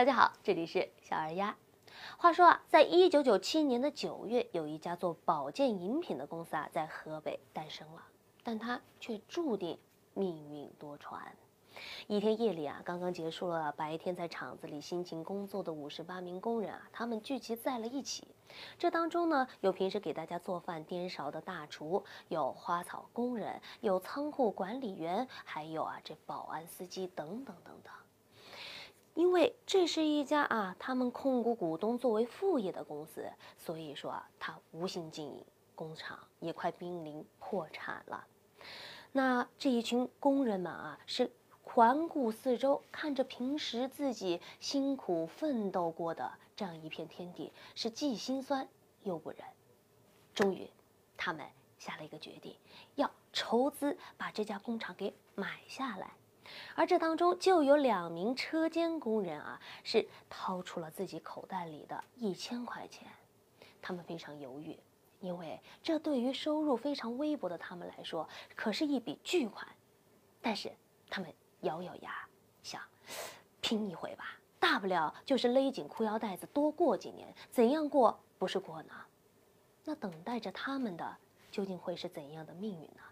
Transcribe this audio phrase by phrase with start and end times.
[0.00, 1.54] 大家好，这里是小二丫。
[2.16, 8.02] 话说啊，在一九九七年的九月，有一家做保健饮品的公司啊，在河北诞生了，
[8.42, 9.78] 但它却注定
[10.14, 11.18] 命运多舛。
[12.06, 18.26] 一天夜里啊，刚刚结束了白天在厂子里辛勤工作的五十八名工人啊，他们聚集在了一起。
[18.78, 27.92] 这当中呢，有平时给大家做饭颠勺的大厨，有花草工人，有仓库管理员，还有啊这保安司机等等等等。
[29.14, 38.26] 因为这是一家啊，他们控股股东作为副业的公司，所以说啊，他无心经营工厂，也快濒临破产了。
[39.12, 41.30] 那这一群工人们啊，是。
[41.62, 48.68] 环顾四周，看着平时自己辛苦奋斗过的这样一片天地，是既心酸
[49.04, 49.38] 又不忍。
[50.34, 50.68] 终于，
[51.16, 51.46] 他们
[51.78, 52.56] 下了一个决定，
[52.96, 56.14] 要筹资把这家工厂给买下来。
[56.74, 63.08] 而这当中就有两名车间工人啊，是掏出了自己口袋里的一千块钱。
[63.82, 64.78] 他们非常犹豫，
[65.20, 69.66] 因为这对于收入非常微薄的他们来说，可是一笔巨款。
[70.40, 70.72] 但是
[71.08, 71.32] 他们。
[71.64, 72.26] 咬咬牙，
[72.62, 72.80] 想
[73.60, 78.94] 拼一回吧，大不了就是勒紧裤腰带子，多过几年，怎样过不是过呢？
[79.84, 81.16] 那等待着他们的
[81.50, 83.02] 究竟会是怎样的命运呢？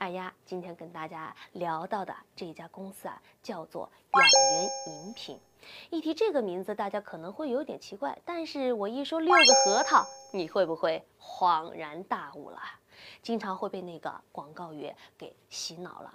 [0.00, 4.22] 二丫今天跟大家聊到的这家公司啊，叫做养
[4.54, 5.38] 元饮品。
[5.90, 12.58] 一提这个名字，大家可能会有点奇怪，但是我一说六个核桃，你会不会恍然大悟了？
[13.20, 16.14] 经常会被那个广告语给洗脑了。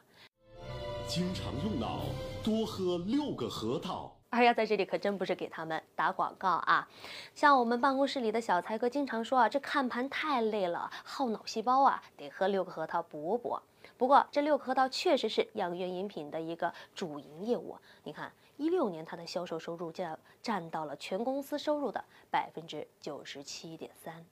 [1.08, 2.00] 经常用脑，
[2.44, 4.12] 多喝六个核桃。
[4.32, 6.90] 二丫在这里可真不是给他们打广告啊！
[7.36, 13.60] 像我们办公室里的小才哥经常说啊，这看盘太累了，耗脑细胞啊，得喝六个核桃补补。
[13.98, 17.78] 不过这六个核桃确实是养元饮品的一个主营业务。
[18.04, 24.26] 你看，一六年它的销售收入占占到了全公司收入的百分之九十七点三。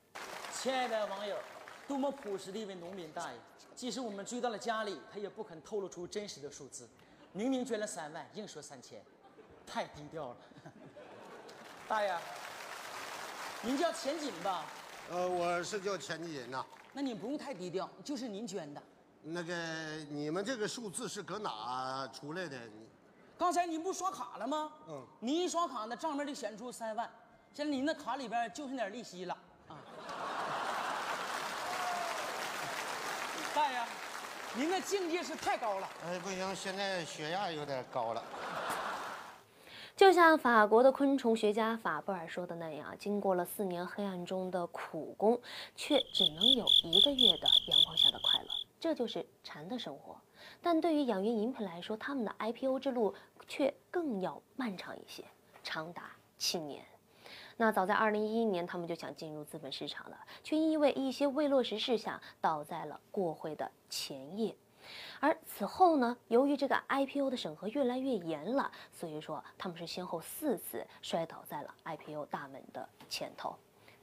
[0.51, 1.37] 亲爱的网友，
[1.87, 3.37] 多么朴实的一位农民大爷。
[3.73, 6.87] 即使我们追到了家里，他也不肯透露出真实的数字。
[7.31, 9.01] 明明捐了三万，硬说三千，
[9.65, 10.37] 太低调了。
[11.87, 12.13] 大爷，
[13.61, 14.65] 您叫钱锦吧？
[15.09, 16.65] 呃，我是叫钱锦呐。
[16.91, 18.83] 那你不用太低调，就是您捐的。
[19.25, 19.55] 那个，
[20.09, 22.59] 你们这个数字是搁哪出来的？
[23.37, 24.69] 刚才您不刷卡了吗？
[24.89, 25.01] 嗯。
[25.21, 27.09] 您一刷卡，那账面就显出三万。
[27.53, 29.37] 现在您那卡里边就剩点利息了
[29.69, 29.79] 啊。
[33.55, 33.81] 大爷，
[34.55, 35.87] 您的境界是太高了。
[36.05, 38.21] 哎，不行，现在血压有点高了。
[39.95, 45.39] 就像法国的昆虫学家法布尔说的那样，经过了四年黑暗中的苦工，
[45.75, 48.42] 却只能有一个月的阳光下的快乐，
[48.83, 50.17] 这就是禅的生活。
[50.61, 53.15] 但对于养元饮品来说，他们的 IPO 之路
[53.47, 55.23] 却更要漫长一些，
[55.63, 56.83] 长达七年。
[57.55, 64.53] 那早在二零一一年，他们就想进入资本市场了，却因为一些未落实事项倒在了过会的前夜。
[65.21, 73.55] 而此后呢，由于这个 IPO 的审核越来越严了，所以说他们是先后四次摔倒在了 IPO 大门的前头。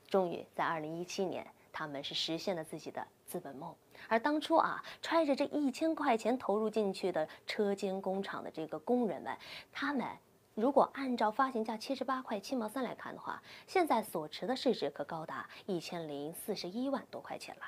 [0.09, 1.47] 终于在二零一七年，
[1.81, 3.75] 他们是实现了自己的资本梦。
[4.07, 9.35] 而当初啊，揣着这一千块钱投入进去的车间工厂的这个工人们，
[9.73, 10.07] 他们。
[10.55, 17.63] 如果按照发行价七十八块七毛三来看的话，现在所持的市值可高达一千零四十一万多块钱了。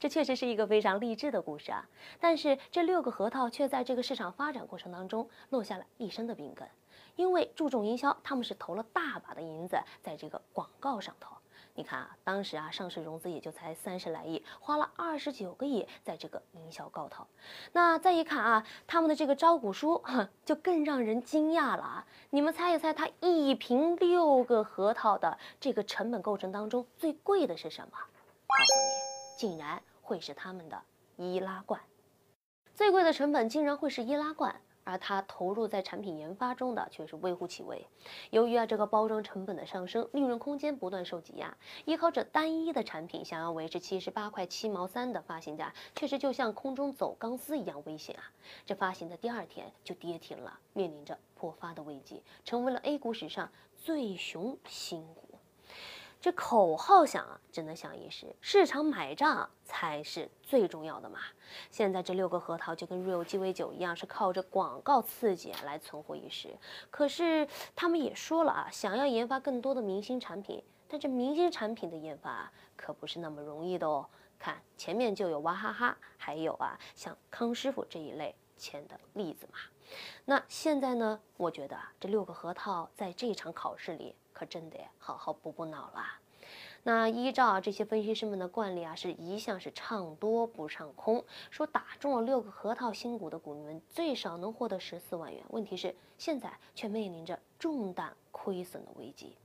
[0.00, 1.88] 这确实是一个非常励志的故事啊！
[2.18, 6.68] 但是这六个核桃却在这个市场发展过程当中落下了一身的病根，
[7.14, 11.36] 因为注重营销，他们是投了大把的银子在这个广告上头。
[11.74, 17.26] 你看啊，当时啊，上市融资也就才三十来亿，花了二十九个亿在这个营销高头。
[17.72, 22.06] 那再一看啊，他们的这个招股书，哼就更让人惊讶了啊！
[22.30, 27.92] 你们猜一猜，它一瓶六个核桃的这个成本构成当中最贵的是什么？
[27.92, 30.82] 告诉你，竟然会是他们的
[31.16, 31.80] 易拉罐。
[32.74, 34.54] 最贵的成本竟然会是易拉罐。
[34.84, 37.86] 而它投入在产品研发中的却是微乎其微。
[38.30, 48.30] 由于啊这个包装成本的上升，利润空间不断受挤压，依靠着单一的产品想要维持七十八块七毛三的发行价，确实就像空中走钢丝一样危险啊！
[48.66, 55.31] 这发行的第二天就跌停了，面临着破发的危机，成为了 A 股史上最熊新股。
[56.22, 61.18] 这口号响啊，只能响一时，市场买账才是最重要的嘛。
[61.68, 66.56] 现在这六个核桃就跟 real 鸡尾酒一样，是靠着广告刺激来存活一时。
[66.92, 74.06] 可是他们也说了啊，想要研发更多的明星产品，但这明星产品的研发可不是那么容易的哦。
[74.38, 79.58] 看前面就有娃哈哈，还有啊像康师傅这一类签的例子嘛。
[80.24, 81.20] 那现在呢？
[81.36, 86.02] 我觉得啊，这六个核桃在这场考试里可真得好好补补脑了。
[86.82, 95.44] 那依照这些分析师们的惯例啊，是一向是唱多不唱空，说打中了六个核桃新股的股民们最少能获得十四万元。
[95.50, 99.36] 问题是现在却面临着重大亏损的危机。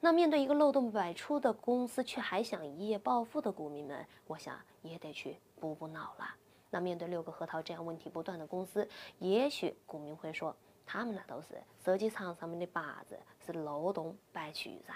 [0.00, 6.36] 那面对一个漏洞百出的公司，却还想一夜暴富的股民们，我想也得去补补脑了。
[6.68, 8.86] 那面对六个核桃这样问题不断的公司，
[9.20, 10.54] 也许股民会说，
[10.86, 14.94] 他们那都是射击场上面的靶子，是漏洞百出噻。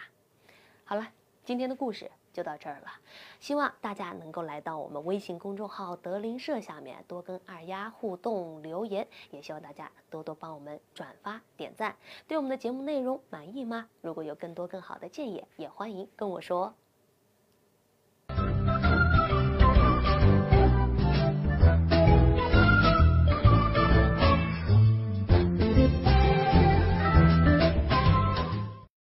[0.84, 1.08] 好了。
[1.44, 2.88] 今天的故事就到这儿了，
[3.40, 11.96] 希望大家能够来到我们微信公众号德林社下面多跟二丫互动留言，也希望大家多多帮我们转发点赞。
[12.26, 13.88] 对我们的节目内容满意吗？
[14.02, 16.74] 如果有更多更好的建议，也欢迎跟我说。